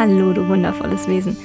Hallo, 0.00 0.32
du 0.32 0.48
wundervolles 0.48 1.06
Wesen. 1.08 1.36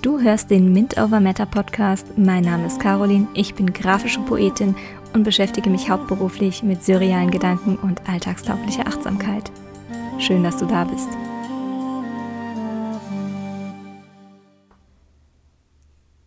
Du 0.00 0.20
hörst 0.20 0.48
den 0.48 0.72
Mint 0.72 0.96
Over 0.96 1.18
Matter 1.18 1.46
Podcast. 1.46 2.16
Mein 2.16 2.44
Name 2.44 2.68
ist 2.68 2.78
Caroline, 2.78 3.26
ich 3.34 3.56
bin 3.56 3.72
grafische 3.72 4.20
Poetin 4.20 4.76
und 5.14 5.24
beschäftige 5.24 5.68
mich 5.68 5.90
hauptberuflich 5.90 6.62
mit 6.62 6.84
surrealen 6.84 7.32
Gedanken 7.32 7.76
und 7.76 8.08
alltagstauglicher 8.08 8.86
Achtsamkeit. 8.86 9.50
Schön, 10.20 10.44
dass 10.44 10.58
du 10.58 10.66
da 10.66 10.84
bist. 10.84 11.08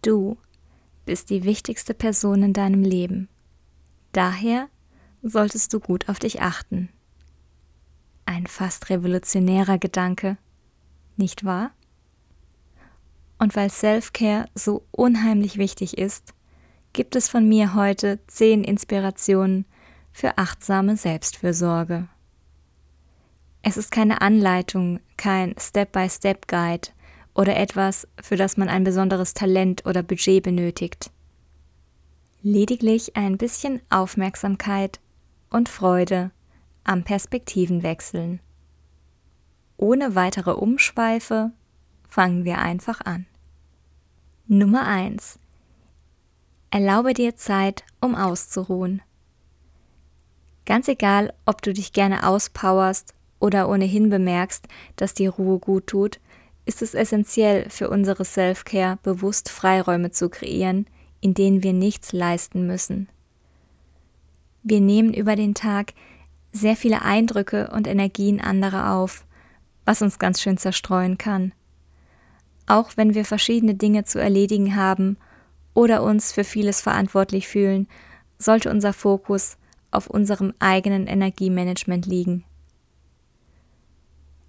Du 0.01 0.35
bist 1.05 1.29
die 1.29 1.45
wichtigste 1.45 1.93
Person 1.93 2.43
in 2.43 2.51
deinem 2.51 2.83
Leben. 2.83 3.29
Daher 4.11 4.67
solltest 5.23 5.73
du 5.73 5.79
gut 5.79 6.09
auf 6.09 6.19
dich 6.19 6.41
achten. 6.41 6.89
Ein 8.25 8.45
fast 8.45 8.89
revolutionärer 8.89 9.77
Gedanke, 9.77 10.37
nicht 11.15 11.45
wahr? 11.45 11.71
Und 13.39 13.55
weil 13.55 13.69
Self-Care 13.69 14.45
so 14.55 14.85
unheimlich 14.91 15.57
wichtig 15.57 15.97
ist, 15.97 16.33
gibt 16.93 17.15
es 17.15 17.29
von 17.29 17.47
mir 17.47 17.75
heute 17.75 18.19
zehn 18.27 18.63
Inspirationen 18.63 19.65
für 20.11 20.37
achtsame 20.37 20.97
Selbstfürsorge. 20.97 22.07
Es 23.61 23.77
ist 23.77 23.91
keine 23.91 24.21
Anleitung, 24.21 24.99
kein 25.17 25.53
Step-by-Step-Guide 25.59 26.89
oder 27.35 27.55
etwas, 27.55 28.07
für 28.21 28.35
das 28.35 28.57
man 28.57 28.69
ein 28.69 28.83
besonderes 28.83 29.33
Talent 29.33 29.85
oder 29.85 30.01
Budget 30.01 30.41
benötigt. 30.41 31.11
Lediglich 32.41 33.15
ein 33.15 33.37
bisschen 33.37 33.81
Aufmerksamkeit 33.89 34.99
und 35.49 35.69
Freude 35.69 36.31
am 36.83 37.03
Perspektivenwechseln. 37.03 38.39
Ohne 39.75 40.15
weitere 40.15 40.51
Umschweife 40.51 41.51
fangen 42.07 42.45
wir 42.45 42.59
einfach 42.59 43.01
an. 43.01 43.25
Nummer 44.47 44.87
1. 44.87 45.39
Erlaube 46.69 47.13
dir 47.13 47.35
Zeit, 47.35 47.83
um 48.01 48.15
auszuruhen. 48.15 49.01
Ganz 50.65 50.87
egal, 50.87 51.33
ob 51.45 51.61
du 51.61 51.73
dich 51.73 51.93
gerne 51.93 52.27
auspowerst 52.27 53.13
oder 53.39 53.69
ohnehin 53.69 54.09
bemerkst, 54.09 54.67
dass 54.95 55.13
dir 55.13 55.31
Ruhe 55.31 55.59
gut 55.59 55.87
tut, 55.87 56.19
ist 56.65 56.81
es 56.81 56.93
essentiell 56.93 57.69
für 57.69 57.89
unsere 57.89 58.25
Self-Care 58.25 58.99
bewusst 59.01 59.49
Freiräume 59.49 60.11
zu 60.11 60.29
kreieren, 60.29 60.85
in 61.21 61.33
denen 61.33 61.63
wir 61.63 61.73
nichts 61.73 62.11
leisten 62.11 62.67
müssen. 62.67 63.07
Wir 64.63 64.81
nehmen 64.81 65.13
über 65.13 65.37
den 65.37 65.55
Tag 65.55 65.93
sehr 66.51 66.75
viele 66.75 67.01
Eindrücke 67.01 67.69
und 67.71 67.87
Energien 67.87 68.41
anderer 68.41 68.93
auf, 68.93 69.25
was 69.85 70.01
uns 70.01 70.19
ganz 70.19 70.41
schön 70.41 70.57
zerstreuen 70.57 71.17
kann. 71.17 71.53
Auch 72.67 72.91
wenn 72.95 73.15
wir 73.15 73.25
verschiedene 73.25 73.75
Dinge 73.75 74.03
zu 74.03 74.19
erledigen 74.19 74.75
haben 74.75 75.17
oder 75.73 76.03
uns 76.03 76.31
für 76.31 76.43
vieles 76.43 76.81
verantwortlich 76.81 77.47
fühlen, 77.47 77.87
sollte 78.37 78.69
unser 78.69 78.93
Fokus 78.93 79.57
auf 79.89 80.07
unserem 80.07 80.53
eigenen 80.59 81.07
Energiemanagement 81.07 82.05
liegen. 82.05 82.43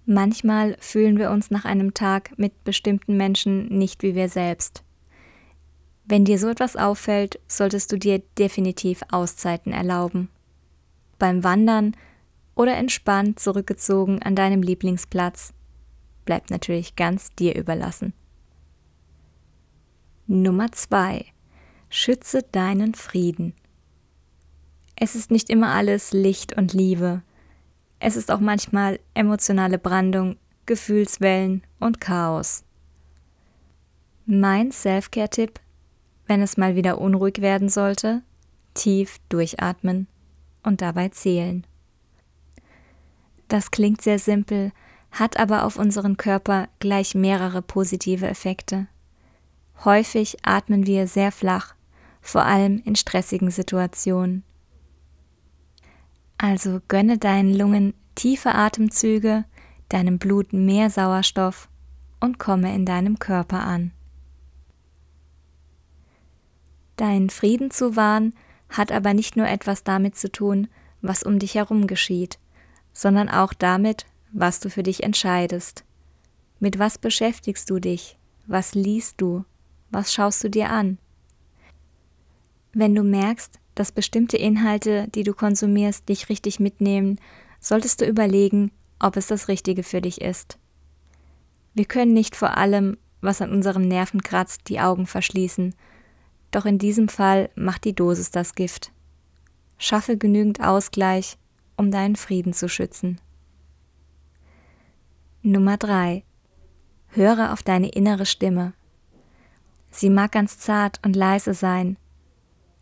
Manchmal 0.05 0.75
fühlen 0.79 1.17
wir 1.17 1.31
uns 1.31 1.49
nach 1.49 1.65
einem 1.65 1.93
Tag 1.93 2.37
mit 2.37 2.63
bestimmten 2.63 3.15
Menschen 3.15 3.67
nicht 3.69 4.03
wie 4.03 4.15
wir 4.15 4.27
selbst. 4.27 4.83
Wenn 6.05 6.25
dir 6.25 6.39
so 6.39 6.49
etwas 6.49 6.75
auffällt, 6.75 7.39
solltest 7.47 7.91
du 7.91 7.97
dir 7.97 8.19
definitiv 8.37 9.03
Auszeiten 9.11 9.71
erlauben. 9.71 10.29
Beim 11.19 11.43
Wandern 11.43 11.95
oder 12.55 12.75
entspannt 12.75 13.39
zurückgezogen 13.39 14.21
an 14.23 14.35
deinem 14.35 14.63
Lieblingsplatz. 14.63 15.53
Bleibt 16.29 16.51
natürlich 16.51 16.95
ganz 16.95 17.33
dir 17.33 17.55
überlassen. 17.55 18.13
Nummer 20.27 20.71
2. 20.71 21.25
Schütze 21.89 22.43
deinen 22.43 22.93
Frieden. 22.93 23.55
Es 24.95 25.15
ist 25.15 25.31
nicht 25.31 25.49
immer 25.49 25.73
alles 25.73 26.13
Licht 26.13 26.55
und 26.55 26.71
Liebe. 26.71 27.23
Es 27.97 28.15
ist 28.15 28.29
auch 28.29 28.41
manchmal 28.41 28.99
emotionale 29.15 29.79
Brandung, 29.79 30.37
Gefühlswellen 30.67 31.63
und 31.79 31.99
Chaos. 31.99 32.63
Mein 34.27 34.71
Self-Care-Tipp, 34.71 35.59
wenn 36.27 36.43
es 36.43 36.57
mal 36.57 36.75
wieder 36.75 37.01
unruhig 37.01 37.41
werden 37.41 37.69
sollte, 37.69 38.21
tief 38.75 39.17
durchatmen 39.29 40.05
und 40.61 40.83
dabei 40.83 41.09
zählen. 41.09 41.65
Das 43.47 43.71
klingt 43.71 44.03
sehr 44.03 44.19
simpel, 44.19 44.71
hat 45.11 45.37
aber 45.37 45.63
auf 45.63 45.77
unseren 45.77 46.17
Körper 46.17 46.67
gleich 46.79 47.15
mehrere 47.15 47.61
positive 47.61 48.27
Effekte. 48.27 48.87
Häufig 49.83 50.37
atmen 50.43 50.85
wir 50.85 51.07
sehr 51.07 51.31
flach, 51.31 51.75
vor 52.21 52.45
allem 52.45 52.81
in 52.85 52.95
stressigen 52.95 53.49
Situationen. 53.49 54.43
Also 56.37 56.79
gönne 56.87 57.17
deinen 57.17 57.53
Lungen 57.53 57.93
tiefe 58.15 58.53
Atemzüge, 58.53 59.45
deinem 59.89 60.19
Blut 60.19 60.53
mehr 60.53 60.89
Sauerstoff 60.89 61.69
und 62.19 62.39
komme 62.39 62.73
in 62.75 62.85
deinem 62.85 63.19
Körper 63.19 63.63
an. 63.63 63.91
Deinen 66.97 67.29
Frieden 67.29 67.71
zu 67.71 67.95
wahren 67.95 68.33
hat 68.69 68.91
aber 68.91 69.13
nicht 69.13 69.37
nur 69.37 69.47
etwas 69.47 69.83
damit 69.83 70.17
zu 70.17 70.31
tun, 70.31 70.67
was 71.01 71.23
um 71.23 71.39
dich 71.39 71.55
herum 71.55 71.87
geschieht, 71.87 72.39
sondern 72.93 73.29
auch 73.29 73.53
damit, 73.53 74.05
was 74.31 74.59
du 74.59 74.69
für 74.69 74.83
dich 74.83 75.03
entscheidest. 75.03 75.83
Mit 76.59 76.79
was 76.79 76.97
beschäftigst 76.97 77.69
du 77.69 77.79
dich? 77.79 78.17
Was 78.47 78.75
liest 78.75 79.21
du? 79.21 79.45
Was 79.91 80.13
schaust 80.13 80.43
du 80.43 80.49
dir 80.49 80.69
an? 80.69 80.97
Wenn 82.73 82.93
du 82.93 83.03
merkst, 83.03 83.59
dass 83.75 83.91
bestimmte 83.91 84.37
Inhalte, 84.37 85.07
die 85.09 85.23
du 85.23 85.33
konsumierst, 85.33 86.09
dich 86.09 86.29
richtig 86.29 86.59
mitnehmen, 86.59 87.19
solltest 87.59 88.01
du 88.01 88.05
überlegen, 88.05 88.71
ob 88.99 89.17
es 89.17 89.27
das 89.27 89.47
Richtige 89.47 89.83
für 89.83 90.01
dich 90.01 90.21
ist. 90.21 90.57
Wir 91.73 91.85
können 91.85 92.13
nicht 92.13 92.35
vor 92.35 92.57
allem, 92.57 92.97
was 93.21 93.41
an 93.41 93.51
unserem 93.51 93.87
Nerven 93.87 94.21
kratzt, 94.21 94.63
die 94.67 94.79
Augen 94.79 95.07
verschließen, 95.07 95.75
doch 96.51 96.65
in 96.65 96.77
diesem 96.77 97.07
Fall 97.07 97.49
macht 97.55 97.85
die 97.85 97.93
Dosis 97.93 98.31
das 98.31 98.55
Gift. 98.55 98.91
Schaffe 99.77 100.17
genügend 100.17 100.61
Ausgleich 100.61 101.37
um 101.77 101.91
deinen 101.91 102.17
Frieden 102.17 102.51
zu 102.51 102.67
schützen. 102.67 103.21
Nummer 105.41 105.77
3. 105.77 106.25
Höre 107.07 107.53
auf 107.53 107.63
deine 107.63 107.87
innere 107.87 108.25
Stimme. 108.25 108.73
Sie 109.89 110.09
mag 110.09 110.33
ganz 110.33 110.59
zart 110.59 110.99
und 111.05 111.15
leise 111.15 111.53
sein, 111.53 111.95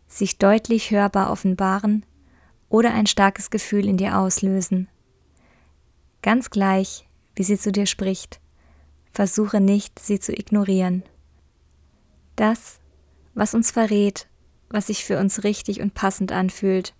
sich 0.08 0.38
deutlich 0.38 0.90
hörbar 0.90 1.30
offenbaren 1.30 2.04
oder 2.68 2.92
ein 2.92 3.06
starkes 3.06 3.50
Gefühl 3.50 3.86
in 3.86 3.96
dir 3.96 4.18
auslösen. 4.18 4.88
Ganz 6.20 6.50
gleich, 6.50 7.08
wie 7.36 7.44
sie 7.44 7.56
zu 7.56 7.70
dir 7.70 7.86
spricht, 7.86 8.40
versuche 9.12 9.60
nicht, 9.60 10.00
sie 10.00 10.18
zu 10.18 10.32
ignorieren. 10.32 11.04
Das, 12.34 12.80
was 13.34 13.54
uns 13.54 13.70
verrät, 13.70 14.26
was 14.68 14.88
sich 14.88 15.04
für 15.04 15.20
uns 15.20 15.44
richtig 15.44 15.80
und 15.80 15.94
passend 15.94 16.32
anfühlt, 16.32 16.92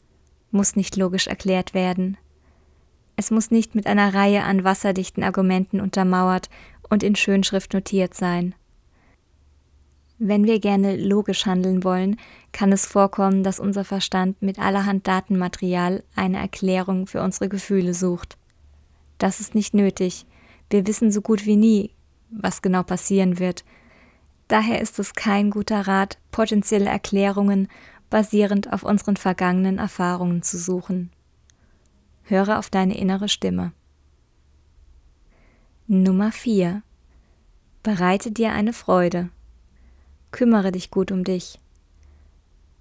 muss 0.53 0.77
nicht 0.77 0.95
logisch 0.95 1.27
erklärt 1.27 1.75
werden. 1.75 2.17
Es 3.19 3.33
muss 3.33 3.51
nicht 3.51 3.75
mit 3.75 3.89
einer 3.89 4.15
Reihe 4.15 4.45
an 4.45 4.63
wasserdichten 4.63 5.25
Argumenten 5.25 5.81
untermauert 5.81 6.49
und 6.89 7.03
in 7.03 7.17
Schönschrift 7.17 7.75
notiert 7.75 8.15
sein. 8.15 8.55
Wenn 10.21 10.45
wir 10.45 10.61
gerne 10.61 10.97
logisch 10.97 11.45
handeln 11.45 11.83
wollen, 11.83 12.17
kann 12.53 12.71
es 12.71 12.87
vorkommen, 12.87 13.43
dass 13.43 13.59
unser 13.59 13.85
Verstand 13.85 14.41
mit 14.41 14.61
allerhand 14.61 15.09
Datenmaterial 15.09 16.05
eine 16.15 16.39
Erklärung 16.39 17.09
für 17.09 17.21
unsere 17.21 17.49
Gefühle 17.49 17.93
sucht. 17.93 18.39
Das 19.19 19.41
ist 19.41 19.53
nicht 19.53 19.75
nötig. 19.75 20.25
Wir 20.71 20.87
wissen 20.87 21.11
so 21.11 21.21
gut 21.21 21.45
wie 21.45 21.57
nie, 21.57 21.91
was 22.31 22.63
genau 22.63 22.85
passieren 22.85 23.41
wird. 23.41 23.65
Daher 24.47 24.81
ist 24.81 25.01
es 25.01 25.15
kein 25.15 25.51
guter 25.51 25.89
Rat, 25.89 26.19
potenzielle 26.31 26.89
Erklärungen 26.89 27.67
basierend 28.11 28.73
auf 28.73 28.85
unseren 28.85 29.17
vergangenen 29.17 29.79
Erfahrungen 29.79 30.43
zu 30.43 30.57
suchen. 30.57 31.11
Höre 32.29 32.59
auf 32.59 32.69
deine 32.69 32.99
innere 32.99 33.31
Stimme. 33.31 33.73
Nummer 35.87 36.31
4. 36.31 36.83
Bereite 37.83 38.31
dir 38.31 38.53
eine 38.53 38.75
Freude. 38.75 39.31
Kümmere 40.31 40.71
dich 40.71 40.91
gut 40.91 41.11
um 41.11 41.25
dich. 41.25 41.59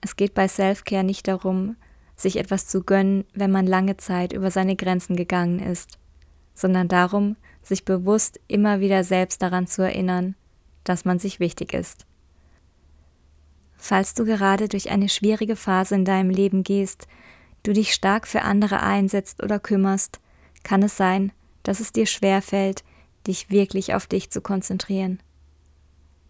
Es 0.01 0.17
geht 0.17 0.33
bei 0.33 0.49
Selfcare 0.49 1.05
nicht 1.05 1.29
darum, 1.29 1.77
sich 2.17 2.35
etwas 2.35 2.67
zu 2.67 2.83
gönnen, 2.83 3.23
wenn 3.33 3.49
man 3.49 3.65
lange 3.65 3.95
Zeit 3.95 4.33
über 4.33 4.51
seine 4.51 4.75
Grenzen 4.75 5.15
gegangen 5.15 5.59
ist, 5.59 5.97
sondern 6.53 6.89
darum, 6.89 7.37
sich 7.63 7.85
bewusst 7.85 8.41
immer 8.49 8.81
wieder 8.81 9.05
selbst 9.05 9.41
daran 9.41 9.65
zu 9.65 9.81
erinnern, 9.81 10.35
dass 10.83 11.05
man 11.05 11.19
sich 11.19 11.39
wichtig 11.39 11.73
ist. 11.73 12.05
Falls 13.77 14.13
du 14.13 14.25
gerade 14.25 14.67
durch 14.67 14.89
eine 14.91 15.07
schwierige 15.07 15.55
Phase 15.55 15.95
in 15.95 16.03
deinem 16.03 16.31
Leben 16.31 16.63
gehst, 16.63 17.07
du 17.67 17.73
dich 17.73 17.93
stark 17.93 18.27
für 18.27 18.43
andere 18.43 18.81
einsetzt 18.81 19.43
oder 19.43 19.59
kümmerst, 19.59 20.19
kann 20.63 20.81
es 20.83 20.95
sein, 20.95 21.31
dass 21.63 21.79
es 21.79 21.91
dir 21.91 22.05
schwerfällt, 22.05 22.83
dich 23.27 23.49
wirklich 23.49 23.93
auf 23.93 24.07
dich 24.07 24.29
zu 24.29 24.41
konzentrieren. 24.41 25.19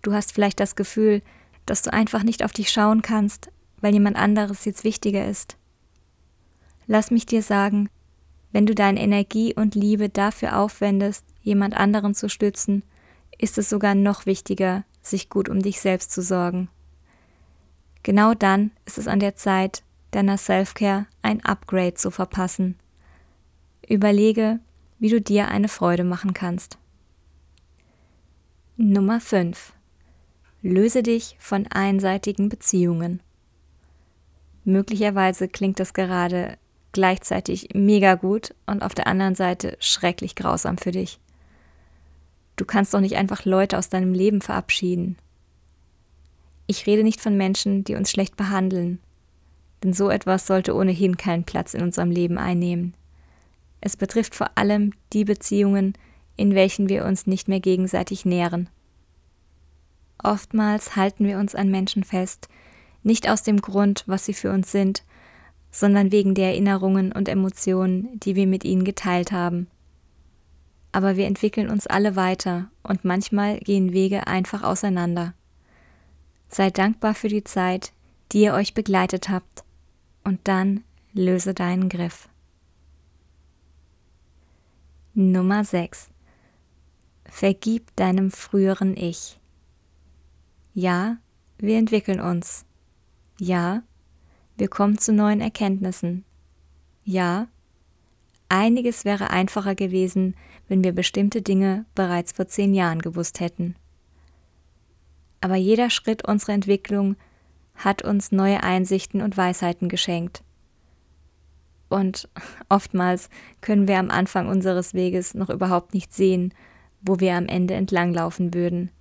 Du 0.01 0.13
hast 0.13 0.31
vielleicht 0.31 0.59
das 0.59 0.75
Gefühl, 0.75 1.21
dass 1.65 1.83
du 1.83 1.93
einfach 1.93 2.23
nicht 2.23 2.43
auf 2.43 2.53
dich 2.53 2.71
schauen 2.71 3.01
kannst, 3.01 3.51
weil 3.81 3.93
jemand 3.93 4.15
anderes 4.15 4.65
jetzt 4.65 4.83
wichtiger 4.83 5.27
ist. 5.27 5.57
Lass 6.87 7.11
mich 7.11 7.25
dir 7.25 7.43
sagen, 7.43 7.89
wenn 8.51 8.65
du 8.65 8.73
deine 8.73 9.01
Energie 9.01 9.53
und 9.53 9.75
Liebe 9.75 10.09
dafür 10.09 10.57
aufwendest, 10.57 11.25
jemand 11.41 11.75
anderen 11.75 12.15
zu 12.15 12.29
stützen, 12.29 12.83
ist 13.37 13.57
es 13.57 13.69
sogar 13.69 13.93
noch 13.93 14.25
wichtiger, 14.25 14.85
sich 15.01 15.29
gut 15.29 15.49
um 15.49 15.61
dich 15.61 15.81
selbst 15.81 16.11
zu 16.11 16.21
sorgen. 16.23 16.69
Genau 18.01 18.33
dann 18.33 18.71
ist 18.85 18.97
es 18.97 19.07
an 19.07 19.19
der 19.19 19.35
Zeit, 19.35 19.83
deiner 20.17 20.37
Selfcare 20.37 21.05
ein 21.21 21.45
Upgrade 21.45 21.93
zu 21.93 22.09
verpassen. 22.09 22.75
Überlege, 23.87 24.59
wie 24.97 25.09
du 25.09 25.21
dir 25.21 25.47
eine 25.47 25.67
Freude 25.67 26.03
machen 26.03 26.33
kannst. 26.33 26.79
Nummer 28.77 29.21
5. 29.21 29.73
Löse 30.63 31.03
dich 31.03 31.37
von 31.39 31.67
einseitigen 31.67 32.49
Beziehungen. 32.49 33.21
Möglicherweise 34.65 35.47
klingt 35.47 35.79
das 35.79 35.93
gerade 35.93 36.57
gleichzeitig 36.93 37.69
mega 37.75 38.15
gut 38.15 38.55
und 38.65 38.81
auf 38.81 38.95
der 38.95 39.05
anderen 39.05 39.35
Seite 39.35 39.77
schrecklich 39.79 40.35
grausam 40.35 40.79
für 40.79 40.91
dich. 40.91 41.19
Du 42.55 42.65
kannst 42.65 42.93
doch 42.93 43.01
nicht 43.01 43.17
einfach 43.17 43.45
Leute 43.45 43.77
aus 43.77 43.89
deinem 43.89 44.13
Leben 44.13 44.41
verabschieden. 44.41 45.15
Ich 46.65 46.87
rede 46.87 47.03
nicht 47.03 47.21
von 47.21 47.37
Menschen, 47.37 47.83
die 47.83 47.93
uns 47.93 48.09
schlecht 48.09 48.35
behandeln, 48.35 48.99
denn 49.83 49.93
so 49.93 50.09
etwas 50.09 50.47
sollte 50.47 50.75
ohnehin 50.75 51.17
keinen 51.17 51.43
Platz 51.43 51.73
in 51.73 51.81
unserem 51.81 52.11
Leben 52.11 52.37
einnehmen. 52.37 52.93
Es 53.81 53.95
betrifft 53.95 54.35
vor 54.35 54.49
allem 54.55 54.91
die 55.13 55.23
Beziehungen, 55.23 55.93
in 56.35 56.55
welchen 56.55 56.89
wir 56.89 57.05
uns 57.05 57.27
nicht 57.27 57.47
mehr 57.47 57.59
gegenseitig 57.59 58.25
nähren. 58.25 58.69
Oftmals 60.23 60.95
halten 60.95 61.25
wir 61.25 61.37
uns 61.37 61.55
an 61.55 61.69
Menschen 61.69 62.03
fest, 62.03 62.49
nicht 63.03 63.29
aus 63.29 63.43
dem 63.43 63.61
Grund, 63.61 64.03
was 64.07 64.25
sie 64.25 64.33
für 64.33 64.51
uns 64.51 64.71
sind, 64.71 65.03
sondern 65.71 66.11
wegen 66.11 66.33
der 66.33 66.49
Erinnerungen 66.49 67.11
und 67.11 67.29
Emotionen, 67.29 68.19
die 68.19 68.35
wir 68.35 68.47
mit 68.47 68.63
ihnen 68.63 68.83
geteilt 68.83 69.31
haben. 69.31 69.67
Aber 70.91 71.17
wir 71.17 71.27
entwickeln 71.27 71.69
uns 71.69 71.85
alle 71.85 72.15
weiter 72.15 72.71
und 72.81 73.05
manchmal 73.05 73.59
gehen 73.59 73.93
Wege 73.93 74.25
einfach 74.25 74.63
auseinander. 74.63 75.33
Sei 76.49 76.71
dankbar 76.71 77.13
für 77.13 77.27
die 77.27 77.43
Zeit, 77.43 77.91
die 78.31 78.41
ihr 78.41 78.53
euch 78.53 78.73
begleitet 78.73 79.29
habt, 79.29 79.63
und 80.27 80.41
dann 80.43 80.83
löse 81.13 81.53
deinen 81.53 81.87
Griff. 81.87 82.27
Nummer 85.13 85.63
6. 85.63 86.09
Vergib 87.23 87.95
deinem 87.95 88.29
früheren 88.29 88.97
Ich. 88.97 89.39
Ja, 90.73 91.15
wir 91.57 91.77
entwickeln 91.77 92.19
uns. 92.19 92.65
Ja, 93.39 93.83
wir 94.57 94.67
kommen 94.67 94.97
zu 94.97 95.13
neuen 95.13 95.39
Erkenntnissen. 95.39 96.25
Ja, 97.05 97.47
einiges 98.49 99.05
wäre 99.05 99.29
einfacher 99.29 99.75
gewesen, 99.75 100.35
wenn 100.67 100.83
wir 100.83 100.91
bestimmte 100.91 101.41
Dinge 101.41 101.85
bereits 101.95 102.33
vor 102.33 102.47
zehn 102.47 102.73
Jahren 102.73 103.01
gewusst 103.01 103.39
hätten. 103.39 103.77
Aber 105.39 105.55
jeder 105.55 105.89
Schritt 105.89 106.27
unserer 106.27 106.51
Entwicklung 106.51 107.15
hat 107.77 108.01
uns 108.01 108.31
neue 108.31 108.63
Einsichten 108.63 109.21
und 109.21 109.37
Weisheiten 109.37 109.89
geschenkt. 109.89 110.43
Und 111.89 112.29
oftmals 112.69 113.29
können 113.61 113.87
wir 113.87 113.99
am 113.99 114.09
Anfang 114.09 114.47
unseres 114.47 114.93
Weges 114.93 115.33
noch 115.33 115.49
überhaupt 115.49 115.93
nicht 115.93 116.13
sehen, 116.13 116.53
wo 117.01 117.19
wir 117.19 117.35
am 117.35 117.47
Ende 117.47 117.75
entlanglaufen 117.75 118.53
würden. 118.53 118.91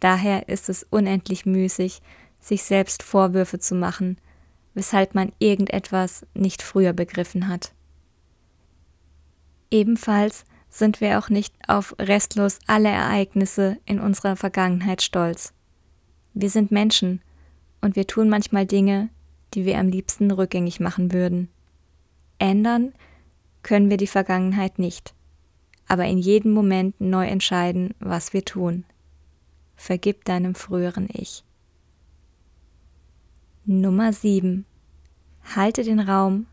Daher 0.00 0.48
ist 0.48 0.68
es 0.68 0.86
unendlich 0.90 1.46
müßig, 1.46 2.00
sich 2.40 2.64
selbst 2.64 3.02
Vorwürfe 3.02 3.58
zu 3.58 3.74
machen, 3.74 4.18
weshalb 4.74 5.14
man 5.14 5.32
irgendetwas 5.38 6.26
nicht 6.34 6.62
früher 6.62 6.92
begriffen 6.92 7.48
hat. 7.48 7.72
Ebenfalls 9.70 10.44
sind 10.68 11.00
wir 11.00 11.18
auch 11.18 11.28
nicht 11.28 11.54
auf 11.68 11.94
restlos 11.98 12.58
alle 12.66 12.88
Ereignisse 12.88 13.78
in 13.86 14.00
unserer 14.00 14.36
Vergangenheit 14.36 15.02
stolz. 15.02 15.54
Wir 16.34 16.50
sind 16.50 16.72
Menschen 16.72 17.22
und 17.84 17.96
wir 17.96 18.06
tun 18.06 18.30
manchmal 18.30 18.64
Dinge, 18.64 19.10
die 19.52 19.66
wir 19.66 19.78
am 19.78 19.88
liebsten 19.88 20.30
rückgängig 20.30 20.80
machen 20.80 21.12
würden. 21.12 21.50
Ändern 22.38 22.94
können 23.62 23.90
wir 23.90 23.98
die 23.98 24.06
Vergangenheit 24.06 24.78
nicht, 24.78 25.14
aber 25.86 26.06
in 26.06 26.16
jedem 26.16 26.52
Moment 26.52 26.98
neu 26.98 27.26
entscheiden, 27.26 27.94
was 28.00 28.32
wir 28.32 28.42
tun. 28.42 28.84
Vergib 29.76 30.24
deinem 30.24 30.54
früheren 30.54 31.08
Ich. 31.12 31.44
Nummer 33.66 34.14
7. 34.14 34.64
Halte 35.54 35.82
den 35.84 36.00
Raum 36.00 36.46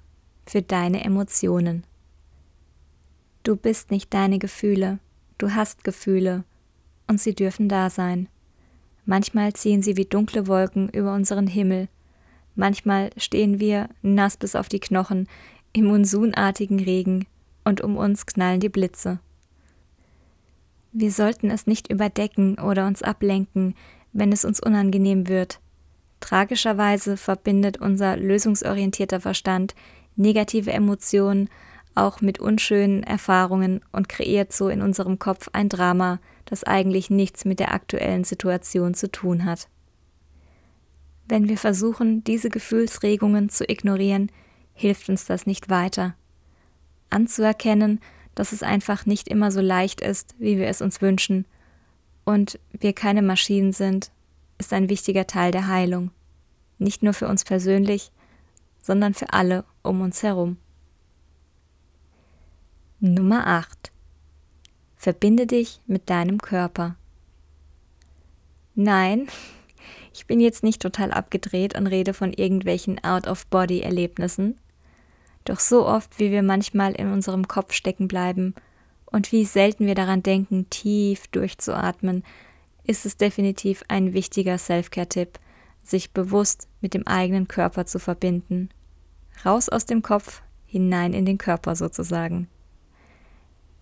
für 0.46 0.62
deine 0.62 1.04
Emotionen. 1.06 1.86
Du 3.44 3.56
bist 3.56 3.90
nicht 3.90 4.14
deine 4.14 4.38
Gefühle, 4.38 5.00
du 5.38 5.56
hast 5.56 5.86
Gefühle 5.86 6.44
und 7.08 7.22
sie 7.22 7.34
dürfen 7.34 7.70
da 7.70 7.90
sein. 7.90 8.28
Manchmal 9.12 9.52
ziehen 9.52 9.84
sie 9.84 9.98
wie 9.98 10.06
dunkle 10.06 10.48
Wolken 10.48 10.88
über 10.88 11.14
unseren 11.14 11.46
Himmel, 11.46 11.90
manchmal 12.56 13.10
stehen 13.18 13.60
wir, 13.60 13.90
nass 14.02 14.38
bis 14.38 14.56
auf 14.56 14.70
die 14.70 14.80
Knochen, 14.80 15.28
im 15.74 15.84
monsunartigen 15.84 16.80
Regen 16.80 17.28
und 17.66 17.82
um 17.82 17.98
uns 17.98 18.26
knallen 18.26 18.62
die 18.62 18.70
Blitze. 18.70 19.20
Wir 20.94 21.12
sollten 21.12 21.52
es 21.52 21.68
nicht 21.68 21.92
überdecken 21.92 22.58
oder 22.58 22.88
uns 22.88 23.04
ablenken, 23.04 23.76
wenn 24.14 24.32
es 24.32 24.46
uns 24.46 24.62
unangenehm 24.62 25.28
wird, 25.28 25.60
Tragischerweise 26.22 27.18
verbindet 27.18 27.82
unser 27.82 28.16
lösungsorientierter 28.16 29.20
Verstand 29.20 29.76
negative 30.16 30.72
Emotionen 30.72 31.50
auch 31.96 32.22
mit 32.22 32.40
unschönen 32.40 33.04
Erfahrungen 33.04 33.82
und 33.92 34.08
kreiert 34.08 34.54
so 34.54 34.70
in 34.70 34.82
unserem 34.82 35.20
Kopf 35.20 35.50
ein 35.52 35.68
Drama, 35.68 36.20
das 36.52 36.66
eigentlich 36.66 37.10
nichts 37.10 37.46
mit 37.46 37.62
der 37.62 37.74
aktuellen 37.74 38.26
Situation 38.26 38.94
zu 38.94 39.10
tun 39.10 39.46
hat. 39.46 39.70
Wenn 41.26 41.48
wir 41.48 41.58
versuchen, 41.58 42.26
diese 42.26 42.50
Gefühlsregungen 42.50 43.48
zu 43.48 43.64
ignorieren, 43.70 44.30
hilft 44.74 45.08
uns 45.08 45.24
das 45.24 45.46
nicht 45.46 45.70
weiter. 45.70 46.14
Anzuerkennen, 47.10 48.02
dass 48.36 48.52
es 48.52 48.64
einfach 48.64 49.06
nicht 49.06 49.30
immer 49.30 49.50
so 49.50 49.62
leicht 49.62 50.02
ist, 50.02 50.36
wie 50.40 50.58
wir 50.58 50.68
es 50.68 50.82
uns 50.82 51.02
wünschen, 51.02 51.46
und 52.26 52.60
wir 52.72 52.94
keine 52.94 53.22
Maschinen 53.22 53.72
sind, 53.72 54.12
ist 54.58 54.74
ein 54.74 54.90
wichtiger 54.90 55.28
Teil 55.28 55.52
der 55.52 55.68
Heilung. 55.68 56.12
Nicht 56.80 57.02
nur 57.02 57.14
für 57.14 57.30
uns 57.30 57.46
persönlich, 57.46 58.12
sondern 58.84 59.14
für 59.14 59.32
alle 59.32 59.64
um 59.84 60.02
uns 60.02 60.22
herum. 60.22 60.58
Nummer 63.00 63.48
8. 63.48 63.92
Verbinde 65.02 65.48
dich 65.48 65.82
mit 65.88 66.12
deinem 66.12 66.38
Körper. 66.38 66.96
Nein, 68.76 69.30
ich 70.14 70.28
bin 70.28 70.40
jetzt 70.40 70.62
nicht 70.62 70.80
total 70.80 71.12
abgedreht 71.12 71.76
und 71.76 71.88
rede 71.88 72.14
von 72.14 72.32
irgendwelchen 72.32 73.04
Out-of-Body-Erlebnissen. 73.04 74.60
Doch 75.44 75.60
so 75.60 75.88
oft, 75.88 76.20
wie 76.20 76.30
wir 76.30 76.44
manchmal 76.44 76.94
in 76.94 77.12
unserem 77.12 77.48
Kopf 77.48 77.74
stecken 77.74 78.08
bleiben 78.08 78.54
und 79.08 79.32
wie 79.32 79.44
selten 79.44 79.88
wir 79.88 79.96
daran 79.96 80.22
denken, 80.22 80.70
tief 80.70 81.26
durchzuatmen, 81.30 82.24
ist 82.84 83.08
es 83.08 83.18
definitiv 83.18 83.84
ein 83.88 84.14
wichtiger 84.14 84.60
Self-Care-Tipp, 84.60 85.40
sich 85.82 86.12
bewusst 86.12 86.68
mit 86.80 86.94
dem 86.94 87.08
eigenen 87.08 87.48
Körper 87.48 87.88
zu 87.88 87.98
verbinden. 87.98 88.70
Raus 89.44 89.68
aus 89.68 89.88
dem 89.88 90.04
Kopf, 90.04 90.44
hinein 90.68 91.14
in 91.14 91.26
den 91.26 91.40
Körper 91.40 91.76
sozusagen. 91.76 92.48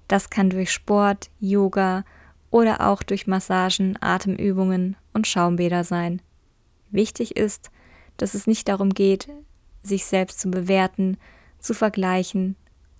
Das 0.09 0.31
kann 0.31 0.49
durch 0.49 0.71
Sport, 0.71 1.29
Yoga 1.39 2.03
oder 2.49 2.81
auch 2.81 3.03
durch 3.03 3.27
Massagen, 3.27 3.95
Atemübungen 4.01 4.97
und 5.13 5.27
Schaumbäder 5.27 5.83
sein. 5.83 6.21
Wichtig 6.89 7.37
ist, 7.37 7.69
dass 8.17 8.33
es 8.33 8.47
nicht 8.47 8.67
darum 8.67 8.89
geht, 8.89 9.29
sich 9.83 10.05
selbst 10.05 10.39
zu 10.39 10.49
bewerten, 10.49 11.17
zu 11.59 11.75
vergleichen 11.75 12.55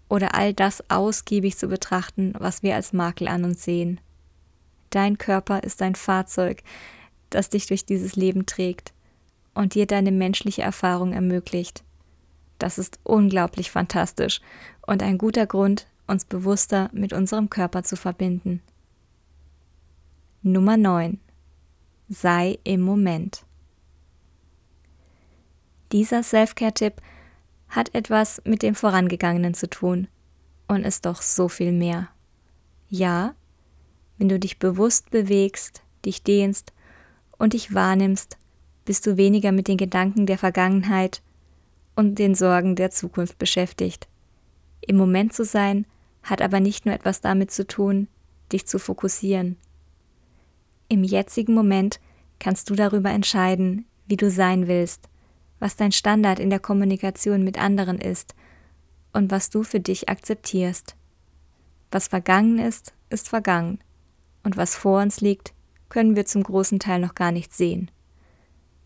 oder 0.08 0.36
all 0.36 0.54
das 0.54 0.88
ausgiebig 0.90 1.58
zu 1.58 1.68
betrachten, 1.68 2.34
was 2.38 2.62
wir 2.62 2.76
als 2.76 2.94
Makel 2.94 3.28
an 3.28 3.44
uns 3.44 3.64
sehen. 3.64 4.00
Dein 4.92 5.18
Körper 5.18 5.64
ist 5.64 5.82
ein 5.82 5.96
Fahrzeug, 5.96 6.62
das 7.32 7.50
dich 7.50 7.66
durch 7.66 7.86
dieses 7.86 8.16
Leben 8.16 8.46
trägt 8.46 8.94
und 9.56 9.74
dir 9.74 9.88
deine 9.88 10.12
menschliche 10.12 10.62
Erfahrung 10.62 11.14
ermöglicht. 11.14 11.84
Das 12.60 12.78
ist 12.78 13.00
unglaublich 13.04 13.72
fantastisch 13.72 14.42
und 14.86 15.02
ein 15.02 15.18
guter 15.18 15.48
Grund, 15.48 15.88
uns 16.10 16.26
bewusster 16.26 16.90
mit 16.92 17.14
unserem 17.14 17.50
Körper 17.50 17.84
zu 17.84 17.96
verbinden. 17.96 18.62
Nummer 20.42 20.78
9. 20.78 21.20
Sei 22.10 22.60
im 22.64 22.82
Moment. 22.82 23.46
Dieser 25.92 26.24
Self-Care-Tipp 26.24 27.02
hat 27.70 27.94
etwas 27.94 28.42
mit 28.46 28.64
dem 28.64 28.76
Vorangegangenen 28.76 29.54
zu 29.54 29.70
tun 29.70 30.08
und 30.68 30.84
ist 30.84 31.06
doch 31.06 31.22
so 31.22 31.48
viel 31.48 31.72
mehr. 31.72 32.10
Ja, 32.90 33.36
Wenn 34.18 34.30
du 34.30 34.38
dich 34.38 34.60
bewusst 34.60 35.12
bewegst, 35.12 35.82
dich 36.06 36.24
dehnst 36.24 36.74
und 37.38 37.54
dich 37.54 37.74
wahrnimmst, 37.74 38.38
bist 38.84 39.08
du 39.08 39.16
weniger 39.16 39.54
mit 39.54 39.68
den 39.68 39.78
Gedanken 39.78 40.26
der 40.26 40.38
Vergangenheit 40.38 41.22
und 41.96 42.20
den 42.20 42.36
Sorgen 42.36 42.76
der 42.76 42.92
Zukunft 42.92 43.38
beschäftigt. 43.38 44.10
Im 44.82 44.98
Moment 44.98 45.34
zu 45.34 45.46
sein, 45.46 45.86
hat 46.30 46.42
aber 46.42 46.60
nicht 46.60 46.86
nur 46.86 46.96
etwas 46.96 47.22
damit 47.22 47.52
zu 47.52 47.66
tun, 47.66 48.08
dich 48.52 48.66
zu 48.66 48.80
fokussieren. 48.80 49.58
Im 50.88 51.04
jetzigen 51.04 51.54
Moment 51.54 52.00
kannst 52.40 52.70
du 52.70 52.76
darüber 52.76 53.12
entscheiden, 53.12 53.86
wie 54.08 54.18
du 54.18 54.32
sein 54.32 54.68
willst, 54.68 55.08
was 55.60 55.76
dein 55.76 55.92
Standard 55.92 56.40
in 56.40 56.50
der 56.50 56.60
Kommunikation 56.60 57.44
mit 57.44 57.60
anderen 57.60 58.00
ist 58.00 58.34
und 59.14 59.30
was 59.32 59.50
du 59.50 59.64
für 59.64 59.80
dich 59.80 60.10
akzeptierst. 60.10 60.96
Was 61.92 62.08
vergangen 62.08 62.60
ist, 62.60 62.94
ist 63.10 63.30
vergangen, 63.30 63.80
und 64.44 64.58
was 64.58 64.76
vor 64.76 65.02
uns 65.02 65.22
liegt, 65.22 65.54
können 65.90 66.16
wir 66.16 66.26
zum 66.26 66.44
großen 66.44 66.80
Teil 66.80 67.00
noch 67.00 67.16
gar 67.16 67.32
nicht 67.32 67.54
sehen. 67.54 67.92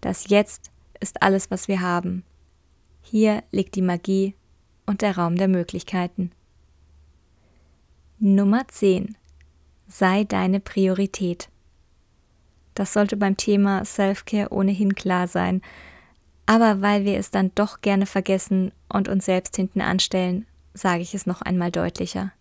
Das 0.02 0.30
Jetzt 0.30 0.72
ist 1.00 1.22
alles, 1.22 1.52
was 1.52 1.68
wir 1.68 1.82
haben. 1.82 2.24
Hier 3.02 3.44
liegt 3.52 3.76
die 3.76 3.82
Magie 3.82 4.36
und 4.86 5.02
der 5.02 5.18
Raum 5.18 5.36
der 5.36 5.48
Möglichkeiten. 5.48 6.32
Nummer 8.26 8.66
10. 8.70 9.18
Sei 9.90 10.24
deine 10.24 10.62
Priorität. 10.62 11.50
Das 12.74 12.94
sollte 12.94 13.18
beim 13.18 13.36
Thema 13.36 13.84
Self-Care 13.84 14.50
ohnehin 14.50 14.96
klar 14.96 15.28
sein, 15.28 15.62
aber 16.46 16.80
weil 16.82 17.04
wir 17.04 17.18
es 17.18 17.32
dann 17.32 17.52
doch 17.54 17.82
gerne 17.82 18.06
vergessen 18.06 18.72
und 18.88 19.10
uns 19.10 19.26
selbst 19.26 19.58
hinten 19.58 19.82
anstellen, 19.82 20.46
sage 20.74 21.02
ich 21.02 21.14
es 21.14 21.26
noch 21.26 21.42
einmal 21.42 21.70
deutlicher. 21.70 22.32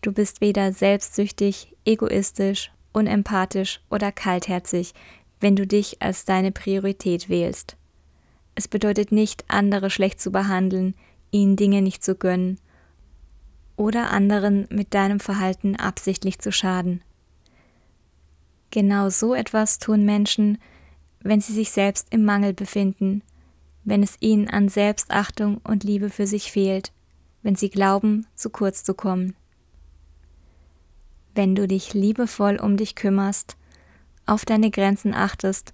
Du 0.00 0.10
bist 0.10 0.40
weder 0.40 0.72
selbstsüchtig, 0.72 1.76
egoistisch, 1.84 2.72
unempathisch 2.92 3.80
oder 3.90 4.10
kaltherzig, 4.10 4.92
wenn 5.38 5.54
du 5.54 5.68
dich 5.68 6.02
als 6.02 6.24
deine 6.24 6.50
Priorität 6.50 7.28
wählst. 7.28 7.76
Es 8.56 8.66
bedeutet 8.66 9.12
nicht, 9.12 9.44
andere 9.46 9.88
schlecht 9.88 10.20
zu 10.20 10.32
behandeln, 10.32 10.96
ihnen 11.30 11.54
Dinge 11.54 11.80
nicht 11.80 12.02
zu 12.02 12.16
gönnen 12.16 12.58
oder 13.78 14.10
anderen 14.10 14.66
mit 14.70 14.92
deinem 14.92 15.20
Verhalten 15.20 15.76
absichtlich 15.76 16.40
zu 16.40 16.52
schaden. 16.52 17.02
Genau 18.70 19.08
so 19.08 19.34
etwas 19.34 19.78
tun 19.78 20.04
Menschen, 20.04 20.58
wenn 21.20 21.40
sie 21.40 21.54
sich 21.54 21.70
selbst 21.70 22.08
im 22.10 22.24
Mangel 22.24 22.52
befinden, 22.52 23.22
wenn 23.84 24.02
es 24.02 24.16
ihnen 24.20 24.50
an 24.50 24.68
Selbstachtung 24.68 25.58
und 25.64 25.84
Liebe 25.84 26.10
für 26.10 26.26
sich 26.26 26.52
fehlt, 26.52 26.92
wenn 27.42 27.54
sie 27.54 27.70
glauben, 27.70 28.26
zu 28.34 28.50
kurz 28.50 28.84
zu 28.84 28.94
kommen. 28.94 29.34
Wenn 31.34 31.54
du 31.54 31.68
dich 31.68 31.94
liebevoll 31.94 32.56
um 32.56 32.76
dich 32.76 32.94
kümmerst, 32.96 33.56
auf 34.26 34.44
deine 34.44 34.70
Grenzen 34.70 35.14
achtest 35.14 35.72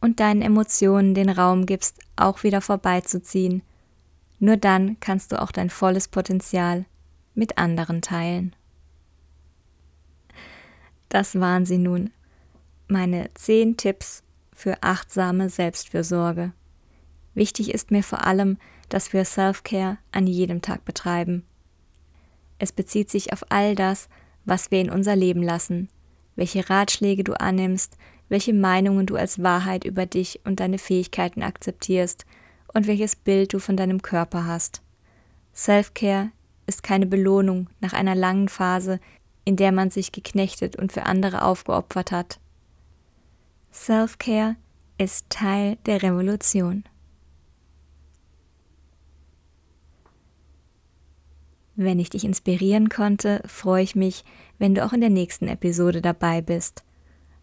und 0.00 0.20
deinen 0.20 0.42
Emotionen 0.42 1.14
den 1.14 1.30
Raum 1.30 1.64
gibst, 1.64 2.00
auch 2.16 2.42
wieder 2.42 2.60
vorbeizuziehen, 2.60 3.62
nur 4.40 4.56
dann 4.56 4.98
kannst 5.00 5.32
du 5.32 5.40
auch 5.40 5.52
dein 5.52 5.70
volles 5.70 6.08
Potenzial 6.08 6.84
mit 7.36 7.58
anderen 7.58 8.02
teilen. 8.02 8.56
Das 11.08 11.38
waren 11.38 11.64
sie 11.64 11.78
nun, 11.78 12.10
meine 12.88 13.30
zehn 13.34 13.76
Tipps 13.76 14.22
für 14.52 14.82
achtsame 14.82 15.48
Selbstfürsorge. 15.48 16.52
Wichtig 17.34 17.72
ist 17.72 17.90
mir 17.90 18.02
vor 18.02 18.26
allem, 18.26 18.58
dass 18.88 19.12
wir 19.12 19.24
Self-Care 19.24 19.98
an 20.12 20.26
jedem 20.26 20.62
Tag 20.62 20.84
betreiben. 20.84 21.44
Es 22.58 22.72
bezieht 22.72 23.10
sich 23.10 23.32
auf 23.32 23.44
all 23.50 23.74
das, 23.74 24.08
was 24.44 24.70
wir 24.70 24.80
in 24.80 24.90
unser 24.90 25.16
Leben 25.16 25.42
lassen, 25.42 25.88
welche 26.36 26.68
Ratschläge 26.70 27.24
du 27.24 27.38
annimmst, 27.38 27.98
welche 28.28 28.54
Meinungen 28.54 29.06
du 29.06 29.16
als 29.16 29.42
Wahrheit 29.42 29.84
über 29.84 30.06
dich 30.06 30.40
und 30.44 30.60
deine 30.60 30.78
Fähigkeiten 30.78 31.42
akzeptierst 31.42 32.24
und 32.72 32.86
welches 32.86 33.16
Bild 33.16 33.52
du 33.52 33.58
von 33.58 33.76
deinem 33.76 34.02
Körper 34.02 34.46
hast. 34.46 34.82
Self-Care 35.54 36.30
ist 36.66 36.82
keine 36.82 37.06
Belohnung 37.06 37.68
nach 37.80 37.92
einer 37.92 38.14
langen 38.14 38.48
Phase, 38.48 39.00
in 39.44 39.56
der 39.56 39.72
man 39.72 39.90
sich 39.90 40.12
geknechtet 40.12 40.76
und 40.76 40.92
für 40.92 41.04
andere 41.04 41.42
aufgeopfert 41.42 42.12
hat. 42.12 42.40
Self-Care 43.72 44.56
ist 44.98 45.30
Teil 45.30 45.76
der 45.86 46.02
Revolution. 46.02 46.84
Wenn 51.76 51.98
ich 51.98 52.08
dich 52.08 52.24
inspirieren 52.24 52.88
konnte, 52.88 53.42
freue 53.46 53.82
ich 53.82 53.94
mich, 53.94 54.24
wenn 54.58 54.74
du 54.74 54.84
auch 54.84 54.94
in 54.94 55.02
der 55.02 55.10
nächsten 55.10 55.46
Episode 55.46 56.00
dabei 56.00 56.40
bist. 56.40 56.84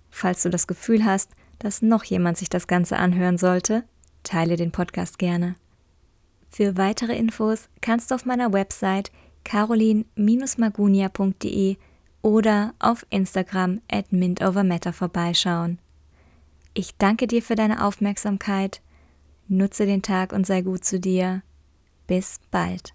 Falls 0.09 0.41
du 0.41 0.49
das 0.49 0.65
Gefühl 0.65 1.05
hast, 1.05 1.29
dass 1.59 1.83
noch 1.83 2.03
jemand 2.03 2.37
sich 2.37 2.49
das 2.49 2.65
Ganze 2.65 2.97
anhören 2.97 3.37
sollte, 3.37 3.83
teile 4.23 4.55
den 4.55 4.71
Podcast 4.71 5.19
gerne. 5.19 5.55
Für 6.53 6.77
weitere 6.77 7.17
Infos 7.17 7.67
kannst 7.81 8.11
du 8.11 8.15
auf 8.15 8.27
meiner 8.27 8.53
Website 8.53 9.11
carolin-magunia.de 9.43 11.77
oder 12.21 12.75
auf 12.77 13.07
Instagram 13.09 13.81
at 13.91 14.13
mintovermeta 14.13 14.91
vorbeischauen. 14.91 15.79
Ich 16.75 16.95
danke 16.97 17.25
dir 17.25 17.41
für 17.41 17.55
deine 17.55 17.83
Aufmerksamkeit. 17.83 18.83
Nutze 19.47 19.87
den 19.87 20.03
Tag 20.03 20.31
und 20.31 20.45
sei 20.45 20.61
gut 20.61 20.85
zu 20.85 20.99
dir. 20.99 21.41
Bis 22.05 22.39
bald. 22.51 22.93